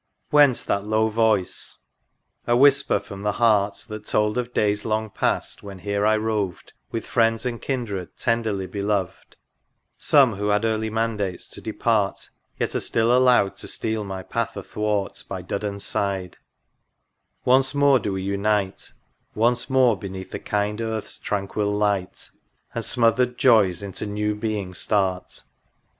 23 0.31 0.33
XXI. 0.33 0.41
Whence 0.47 0.63
that 0.63 0.87
low 0.87 1.09
voice?— 1.09 1.77
A 2.47 2.57
whisper 2.57 2.99
from 2.99 3.21
the 3.21 3.33
heart. 3.33 3.85
That 3.87 4.07
told 4.07 4.35
of 4.39 4.51
days 4.51 4.83
long 4.83 5.11
past 5.11 5.61
when 5.61 5.77
here 5.77 6.07
I 6.07 6.17
roved 6.17 6.73
With 6.89 7.05
friends 7.05 7.45
and 7.45 7.61
kindred 7.61 8.17
tenderly 8.17 8.65
beloved; 8.65 9.37
Some 9.99 10.37
who 10.37 10.47
had 10.47 10.65
early 10.65 10.89
mandates 10.89 11.47
to 11.49 11.61
depart, 11.61 12.31
Yet 12.57 12.73
are 12.73 12.99
allowed 12.99 13.57
to 13.57 13.67
steal 13.67 14.03
my 14.03 14.23
path 14.23 14.57
athwart 14.57 15.23
By 15.29 15.43
Duddon's 15.43 15.85
side; 15.85 16.37
once 17.45 17.75
more 17.75 17.99
do 17.99 18.13
we 18.13 18.23
unite, 18.23 18.93
Once 19.35 19.69
more 19.69 19.95
beneath 19.95 20.31
the 20.31 20.39
kind 20.39 20.81
Earth's 20.81 21.19
tranquil 21.19 21.71
light; 21.77 22.31
And 22.73 22.83
smothered 22.83 23.37
joys 23.37 23.83
into 23.83 24.07
new 24.07 24.33
being 24.33 24.73
start. 24.73 25.43